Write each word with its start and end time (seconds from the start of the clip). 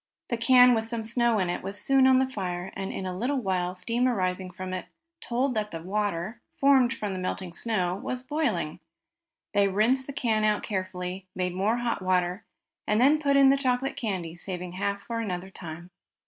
The 0.29 0.37
can, 0.37 0.73
with 0.73 0.85
some 0.85 1.03
snow 1.03 1.37
in 1.37 1.47
it, 1.47 1.61
was 1.61 1.79
soon 1.79 2.07
on 2.07 2.17
the 2.17 2.27
fire, 2.27 2.71
and 2.75 2.91
in 2.91 3.05
a 3.05 3.15
little 3.15 3.37
while 3.37 3.75
steam 3.75 4.07
arising 4.07 4.49
from 4.49 4.73
it 4.73 4.87
told 5.19 5.53
that 5.53 5.69
the 5.69 5.83
water, 5.83 6.41
formed 6.55 6.91
from 6.91 7.13
the 7.13 7.19
melting 7.19 7.53
snow, 7.53 7.93
was 7.97 8.23
boiling. 8.23 8.79
They 9.53 9.67
rinsed 9.67 10.07
the 10.07 10.13
can 10.13 10.43
out 10.43 10.63
carefully, 10.63 11.27
made 11.35 11.53
more 11.53 11.77
hot 11.77 12.01
water, 12.01 12.43
and 12.87 12.99
then 12.99 13.21
put 13.21 13.35
in 13.37 13.51
the 13.51 13.57
chocolate 13.57 13.95
candy, 13.95 14.35
saving 14.35 14.71
half 14.71 15.03
for 15.03 15.19
another 15.19 15.51
time. 15.51 15.91